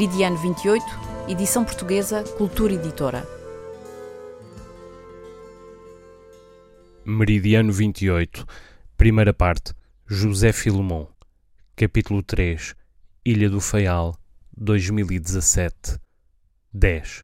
[0.00, 0.82] Meridiano 28,
[1.28, 3.22] edição portuguesa, Cultura Editora.
[7.04, 8.46] Meridiano 28,
[8.96, 9.74] primeira parte,
[10.06, 11.06] José Filomon,
[11.76, 12.74] capítulo 3,
[13.26, 14.16] Ilha do Faial,
[14.56, 15.98] 2017,
[16.72, 17.22] 10.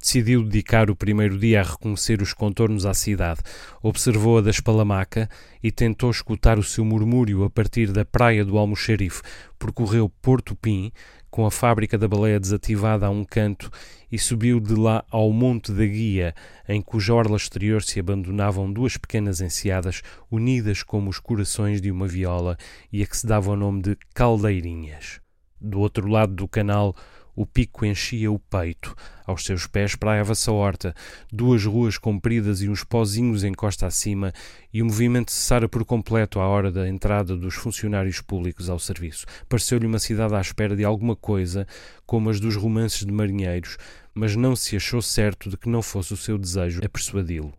[0.00, 3.42] Decidiu dedicar o primeiro dia a reconhecer os contornos à cidade,
[3.82, 5.28] observou-a da espalamaca
[5.62, 9.20] e tentou escutar o seu murmúrio a partir da praia do Almoxarife,
[9.58, 10.90] percorreu Porto Pim,
[11.30, 13.70] com a fábrica da baleia desativada a um canto,
[14.10, 16.34] e subiu de lá ao Monte da Guia,
[16.66, 22.08] em cuja orla exterior se abandonavam duas pequenas enseadas, unidas como os corações de uma
[22.08, 22.56] viola,
[22.90, 25.20] e a que se dava o nome de Caldeirinhas.
[25.60, 26.96] Do outro lado do canal,
[27.40, 28.94] o pico enchia o peito.
[29.26, 30.94] Aos seus pés praiava-se a horta,
[31.32, 34.30] duas ruas compridas e uns pozinhos em costa acima,
[34.70, 39.24] e o movimento cessara por completo à hora da entrada dos funcionários públicos ao serviço.
[39.48, 41.66] Pareceu-lhe uma cidade à espera de alguma coisa,
[42.04, 43.78] como as dos romances de marinheiros,
[44.12, 47.54] mas não se achou certo de que não fosse o seu desejo a persuadi-lo.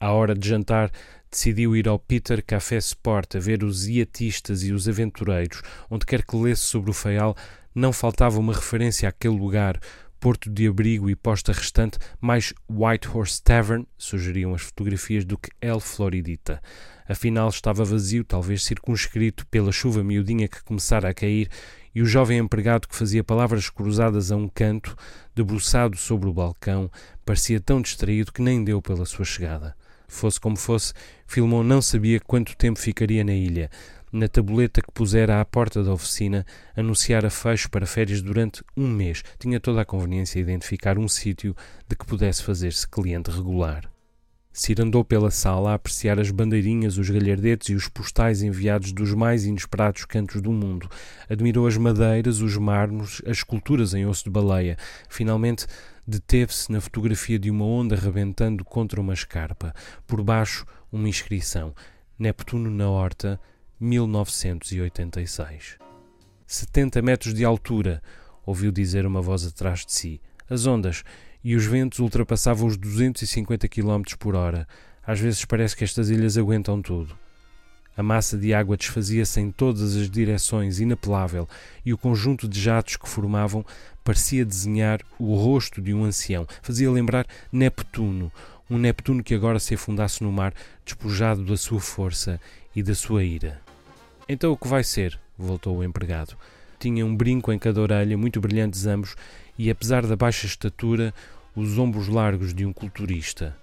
[0.00, 0.90] À hora de jantar,
[1.30, 6.24] decidiu ir ao Peter Café Sport a ver os iatistas e os aventureiros, onde quer
[6.24, 7.36] que lesse sobre o feial,
[7.78, 9.80] não faltava uma referência àquele lugar,
[10.18, 15.50] porto de abrigo e posta restante, mais White Horse Tavern, sugeriam as fotografias, do que
[15.60, 16.60] El Floridita.
[17.08, 21.48] Afinal, estava vazio, talvez circunscrito pela chuva miudinha que começara a cair,
[21.94, 24.96] e o jovem empregado que fazia palavras cruzadas a um canto,
[25.34, 26.90] debruçado sobre o balcão,
[27.24, 29.74] parecia tão distraído que nem deu pela sua chegada.
[30.06, 30.92] Fosse como fosse,
[31.26, 33.70] Filmon não sabia quanto tempo ficaria na ilha
[34.12, 36.44] na tabuleta que pusera à porta da oficina,
[36.76, 39.22] anunciara fecho para férias durante um mês.
[39.38, 41.54] Tinha toda a conveniência identificar um sítio
[41.88, 43.90] de que pudesse fazer-se cliente regular.
[44.58, 49.14] Cir andou pela sala a apreciar as bandeirinhas, os galhardetes e os postais enviados dos
[49.14, 50.88] mais inesperados cantos do mundo.
[51.28, 54.76] Admirou as madeiras, os mármores, as esculturas em osso de baleia.
[55.08, 55.64] Finalmente,
[56.04, 59.72] deteve-se na fotografia de uma onda rebentando contra uma escarpa.
[60.08, 61.72] Por baixo, uma inscrição:
[62.18, 63.38] Neptuno na horta,
[63.80, 65.78] 1986.
[66.46, 68.02] 70 metros de altura,
[68.44, 70.20] ouviu dizer uma voz atrás de si.
[70.48, 71.04] As ondas
[71.44, 74.66] e os ventos ultrapassavam os 250 km por hora.
[75.06, 77.16] Às vezes parece que estas ilhas aguentam tudo.
[77.96, 81.48] A massa de água desfazia-se em todas as direções, inapelável,
[81.84, 83.64] e o conjunto de jatos que formavam
[84.04, 86.46] parecia desenhar o rosto de um ancião.
[86.62, 88.32] Fazia lembrar Neptuno,
[88.70, 92.40] um Neptuno que agora se afundasse no mar, despojado da sua força
[92.74, 93.67] e da sua ira.
[94.28, 95.18] Então o que vai ser?
[95.38, 96.36] voltou o empregado.
[96.78, 99.16] Tinha um brinco em cada orelha, muito brilhantes ambos,
[99.58, 101.14] e apesar da baixa estatura,
[101.56, 103.56] os ombros largos de um culturista.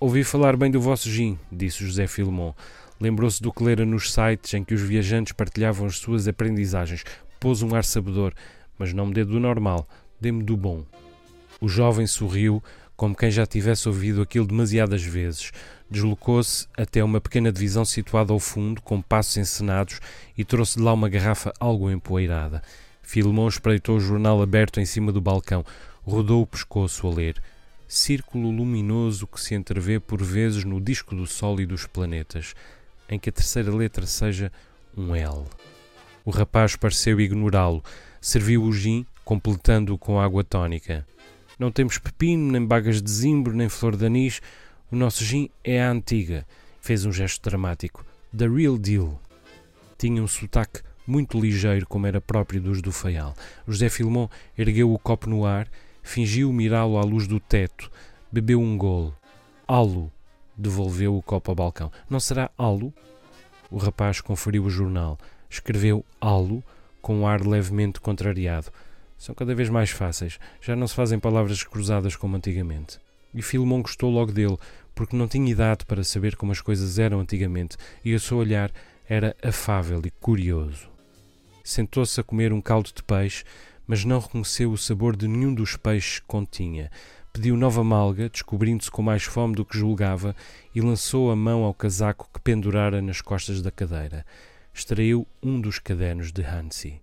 [0.00, 2.52] Ouvi falar bem do vosso gin, disse José Filmon.
[3.00, 7.04] Lembrou-se do que lera nos sites em que os viajantes partilhavam as suas aprendizagens.
[7.38, 8.34] Pôs um ar sabedor,
[8.78, 9.88] mas não me dê do normal,
[10.20, 10.84] dê-me do bom.
[11.60, 12.62] O jovem sorriu,
[13.00, 15.52] como quem já tivesse ouvido aquilo demasiadas vezes.
[15.90, 20.00] Deslocou-se até uma pequena divisão situada ao fundo, com passos encenados,
[20.36, 22.62] e trouxe de lá uma garrafa algo empoeirada.
[23.02, 25.64] Filmon espreitou o jornal aberto em cima do balcão,
[26.04, 27.42] rodou o pescoço a ler.
[27.88, 32.54] Círculo luminoso que se entrevê por vezes no disco do Sol e dos planetas,
[33.08, 34.52] em que a terceira letra seja
[34.94, 35.44] um L.
[36.22, 37.82] O rapaz pareceu ignorá-lo.
[38.20, 41.06] Serviu o gin, completando-o com água tónica.
[41.60, 44.40] Não temos pepino, nem bagas de zimbro, nem flor de anis.
[44.90, 46.46] O nosso gin é a antiga.
[46.80, 48.02] Fez um gesto dramático.
[48.34, 49.20] The real deal.
[49.98, 53.36] Tinha um sotaque muito ligeiro, como era próprio dos do Faial.
[53.68, 54.26] José Filmon
[54.56, 55.68] ergueu o copo no ar,
[56.02, 57.92] fingiu mirá-lo à luz do teto,
[58.32, 59.14] bebeu um golo.
[59.68, 60.10] Alo,
[60.56, 61.92] devolveu o copo ao balcão.
[62.08, 62.90] Não será alo?
[63.70, 65.18] O rapaz conferiu o jornal.
[65.50, 66.64] Escreveu alo
[67.02, 68.72] com um ar levemente contrariado.
[69.20, 72.98] São cada vez mais fáceis, já não se fazem palavras cruzadas como antigamente.
[73.34, 74.56] E Filmon gostou logo dele,
[74.94, 78.72] porque não tinha idade para saber como as coisas eram antigamente e o seu olhar
[79.06, 80.88] era afável e curioso.
[81.62, 83.44] Sentou-se a comer um caldo de peixe,
[83.86, 86.90] mas não reconheceu o sabor de nenhum dos peixes que continha.
[87.30, 90.34] Pediu nova malga, descobrindo-se com mais fome do que julgava,
[90.74, 94.24] e lançou a mão ao casaco que pendurara nas costas da cadeira.
[94.72, 97.02] Extraiu um dos cadernos de Hansi.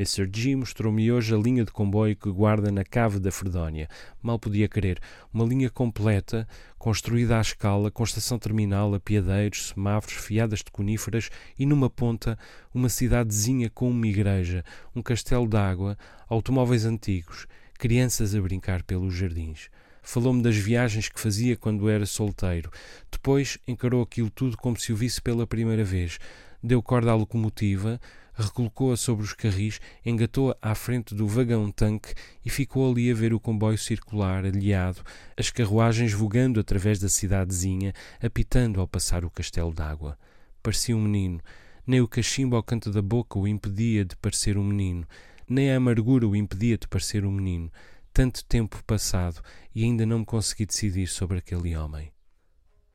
[0.00, 0.26] Mr.
[0.32, 3.86] G mostrou-me hoje a linha de comboio que guarda na cave da Fredónia.
[4.22, 4.98] Mal podia crer.
[5.30, 6.48] Uma linha completa,
[6.78, 12.38] construída à escala, com estação terminal, apiadeiros, semáforos, fiadas de coníferas e, numa ponta,
[12.72, 14.64] uma cidadezinha com uma igreja,
[14.96, 15.98] um castelo d'água,
[16.30, 17.46] automóveis antigos,
[17.78, 19.68] crianças a brincar pelos jardins.
[20.02, 22.70] Falou-me das viagens que fazia quando era solteiro.
[23.12, 26.18] Depois encarou aquilo tudo como se o visse pela primeira vez.
[26.62, 28.00] Deu corda à locomotiva,
[28.40, 32.14] recolocou-a sobre os carris, engatou-a à frente do vagão-tanque
[32.44, 35.02] e ficou ali a ver o comboio circular, alheado,
[35.36, 37.92] as carruagens vogando através da cidadezinha,
[38.22, 40.18] apitando ao passar o castelo d'água.
[40.62, 41.40] Parecia um menino.
[41.86, 45.06] Nem o cachimbo ao canto da boca o impedia de parecer um menino,
[45.48, 47.70] nem a amargura o impedia de parecer um menino.
[48.12, 49.40] Tanto tempo passado
[49.74, 52.12] e ainda não me consegui decidir sobre aquele homem.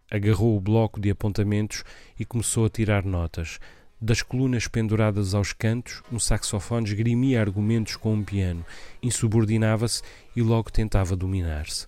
[0.09, 1.83] Agarrou o bloco de apontamentos
[2.19, 3.59] e começou a tirar notas.
[4.06, 8.63] Das colunas penduradas aos cantos, um saxofone esgrimia argumentos com um piano,
[9.02, 10.04] insubordinava-se
[10.36, 11.88] e logo tentava dominar-se.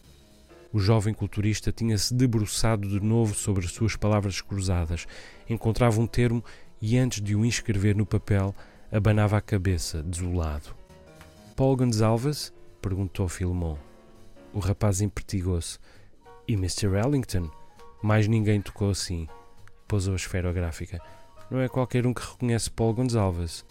[0.73, 5.05] O jovem culturista tinha-se debruçado de novo sobre as suas palavras cruzadas,
[5.47, 6.43] encontrava um termo
[6.81, 8.55] e, antes de o inscrever no papel,
[8.91, 10.75] abanava a cabeça, desolado.
[11.55, 12.51] Paul Gonzalves?
[12.81, 13.77] perguntou Filmon.
[14.51, 15.77] O rapaz impertigou-se.
[16.47, 16.87] E Mr.
[16.95, 17.47] Ellington?
[18.01, 19.27] Mais ninguém tocou assim.
[19.87, 20.99] Pousou a esferográfica.
[21.49, 23.63] Não é qualquer um que reconhece Paul Gonçalves.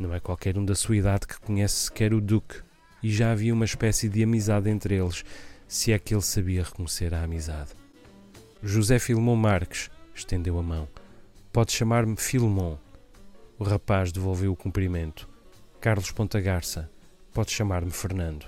[0.00, 2.62] Não é qualquer um da sua idade que conhece sequer o Duque.
[3.02, 5.22] E já havia uma espécie de amizade entre eles,
[5.68, 7.70] se é que ele sabia reconhecer a amizade.
[8.62, 10.88] José Filmon Marques estendeu a mão.
[11.52, 12.78] Pode chamar-me Filmon.
[13.58, 15.28] O rapaz devolveu o cumprimento.
[15.80, 16.90] Carlos Pontagarça.
[17.34, 18.46] Pode chamar-me Fernando.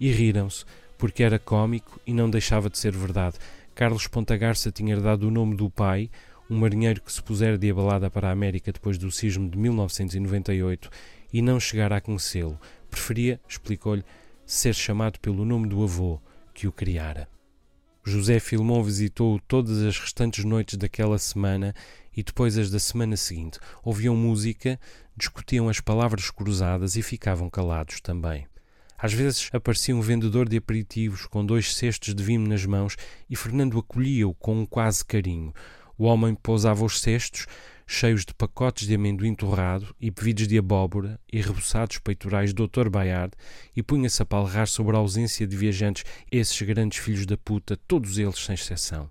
[0.00, 0.64] E riram-se,
[0.96, 3.36] porque era cômico e não deixava de ser verdade.
[3.74, 6.10] Carlos Pontagarça tinha herdado o nome do pai,
[6.50, 10.90] um marinheiro que se pusera de abalada para a América depois do sismo de 1998
[11.32, 12.58] e não chegara a conhecê-lo.
[12.90, 14.04] Preferia, explicou-lhe,
[14.44, 16.20] ser chamado pelo nome do avô
[16.52, 17.28] que o criara.
[18.04, 21.72] José Filmon visitou-o todas as restantes noites daquela semana
[22.16, 23.60] e depois as da semana seguinte.
[23.84, 24.80] Ouviam música,
[25.16, 28.46] discutiam as palavras cruzadas e ficavam calados também.
[28.98, 32.96] Às vezes aparecia um vendedor de aperitivos com dois cestos de vinho nas mãos
[33.30, 35.54] e Fernando acolhia-o com um quase carinho.
[36.00, 37.46] O homem pousava os cestos,
[37.86, 42.88] cheios de pacotes de amendoim torrado e bebidos de abóbora e reboçados peitorais do Dr.
[42.88, 43.34] Bayard
[43.76, 48.16] e punha-se a palrar sobre a ausência de viajantes, esses grandes filhos da puta, todos
[48.16, 49.10] eles sem exceção.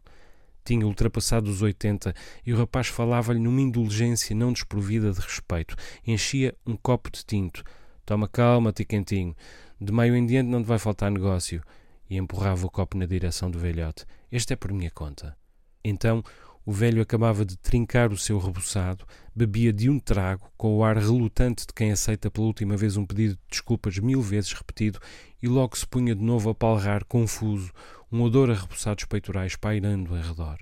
[0.66, 2.12] Tinha ultrapassado os oitenta
[2.44, 5.76] e o rapaz falava-lhe numa indulgência não desprovida de respeito.
[6.08, 7.64] Enchia um copo de tinto.
[8.04, 9.36] Toma calma, tiquentinho.
[9.80, 11.62] De meio em diante não te vai faltar negócio.
[12.10, 14.08] E empurrava o copo na direção do velhote.
[14.32, 15.38] Este é por minha conta.
[15.84, 16.24] Então
[16.70, 19.04] o velho acabava de trincar o seu rebuçado,
[19.36, 23.08] bebia de um trago, com o ar relutante de quem aceita pela última vez um
[23.08, 25.00] pedido de desculpas mil vezes repetido,
[25.42, 27.72] e logo se punha de novo a palrar, confuso,
[28.12, 30.60] um odor a rebuçados peitorais pairando em redor.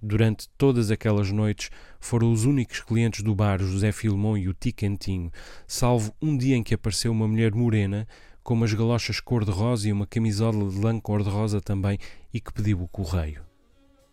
[0.00, 1.68] Durante todas aquelas noites
[1.98, 5.32] foram os únicos clientes do bar José Filmon e o Ticantinho,
[5.66, 8.06] salvo um dia em que apareceu uma mulher morena,
[8.44, 11.98] com umas galochas cor-de-rosa e uma camisola de lã cor-de-rosa também,
[12.32, 13.47] e que pediu o correio.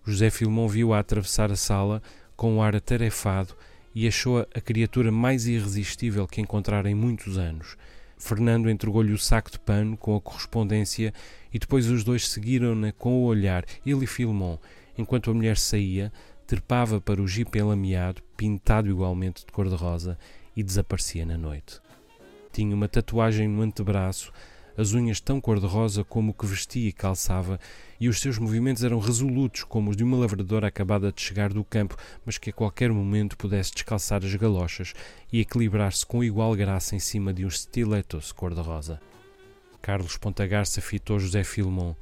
[0.05, 2.01] José Filmon viu-a atravessar a sala
[2.35, 3.55] com um ar atarefado
[3.93, 7.75] e achou-a a criatura mais irresistível que encontrara em muitos anos.
[8.17, 11.13] Fernando entregou-lhe o saco de pano com a correspondência
[11.53, 14.57] e depois os dois seguiram-na com o olhar, ele e Filmon,
[14.97, 16.11] enquanto a mulher saía,
[16.45, 20.17] trepava para o jipe enlameado, pintado igualmente de cor-de-rosa,
[20.55, 21.81] e desaparecia na noite.
[22.53, 24.31] Tinha uma tatuagem no antebraço
[24.77, 27.59] as unhas tão cor-de-rosa como o que vestia e calçava,
[27.99, 31.63] e os seus movimentos eram resolutos como os de uma lavradora acabada de chegar do
[31.63, 34.93] campo, mas que a qualquer momento pudesse descalçar as galochas
[35.31, 38.99] e equilibrar-se com igual graça em cima de uns stilettos cor-de-rosa.
[39.81, 41.93] Carlos Pontagarça fitou José Filmon,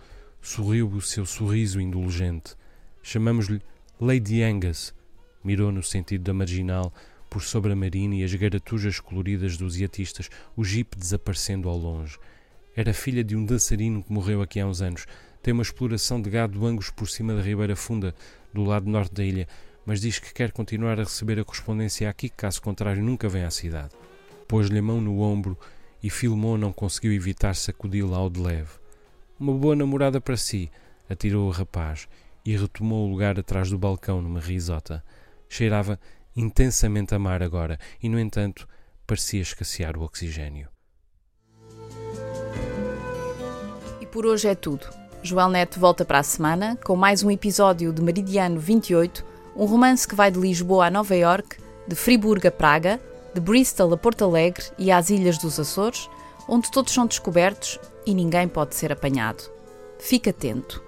[0.41, 2.55] sorriu o seu sorriso indulgente.
[3.01, 3.61] Chamamos-lhe
[3.99, 4.93] Lady Angus,
[5.43, 6.93] mirou no sentido da marginal,
[7.29, 12.17] por sobre a marina e as garatujas coloridas dos iatistas, o jipe desaparecendo ao longe.
[12.75, 15.05] Era filha de um dançarino que morreu aqui há uns anos.
[15.43, 18.15] Tem uma exploração de gado angus por cima da Ribeira Funda,
[18.51, 19.47] do lado norte da ilha,
[19.85, 23.51] mas diz que quer continuar a receber a correspondência aqui, caso contrário nunca venha à
[23.51, 23.91] cidade.
[24.47, 25.57] Pôs-lhe a mão no ombro
[26.01, 28.71] e Filmon não conseguiu evitar sacudi-la ao de leve.
[29.39, 30.71] Uma boa namorada para si.
[31.09, 32.07] atirou o rapaz
[32.45, 35.03] e retomou o lugar atrás do balcão numa risota.
[35.47, 35.99] Cheirava
[36.35, 38.67] intensamente a mar agora e, no entanto,
[39.05, 40.69] parecia escassear o oxigênio.
[44.13, 44.85] Por hoje é tudo.
[45.23, 50.07] Joel Neto volta para a semana com mais um episódio de Meridiano 28, um romance
[50.07, 53.01] que vai de Lisboa a Nova York, de Friburgo a Praga,
[53.33, 56.07] de Bristol a Porto Alegre e às Ilhas dos Açores,
[56.47, 59.49] onde todos são descobertos e ninguém pode ser apanhado.
[59.97, 60.83] Fique atento.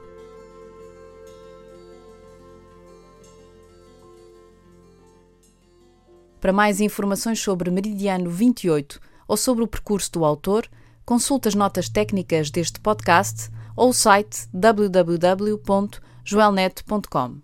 [6.39, 10.69] Para mais informações sobre Meridiano 28 ou sobre o percurso do autor,
[11.05, 17.41] consulte as notas técnicas deste podcast ou o site www.joelnet.com.